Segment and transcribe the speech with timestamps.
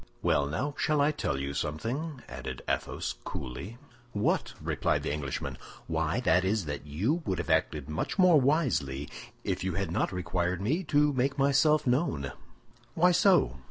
[0.23, 0.47] "Well!
[0.47, 3.77] now shall I tell you something?" added Athos, coolly.
[4.13, 5.59] "What?" replied the Englishman.
[5.85, 9.07] "Why, that is that you would have acted much more wisely
[9.43, 12.31] if you had not required me to make myself known."
[12.95, 13.59] "Why so?"